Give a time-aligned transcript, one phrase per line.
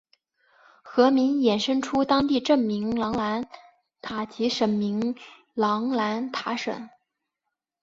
[0.81, 3.47] 河名衍生出当地镇名琅南
[4.01, 5.15] 塔及省名
[5.53, 6.89] 琅南塔省。